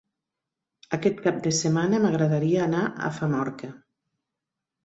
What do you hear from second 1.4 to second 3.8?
de setmana m'agradaria anar a Famorca.